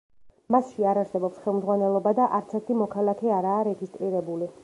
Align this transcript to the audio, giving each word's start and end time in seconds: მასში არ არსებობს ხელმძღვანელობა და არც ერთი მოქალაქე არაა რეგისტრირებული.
მასში 0.53 0.85
არ 0.91 0.99
არსებობს 1.01 1.43
ხელმძღვანელობა 1.43 2.15
და 2.21 2.27
არც 2.39 2.57
ერთი 2.61 2.79
მოქალაქე 2.81 3.33
არაა 3.39 3.63
რეგისტრირებული. 3.71 4.53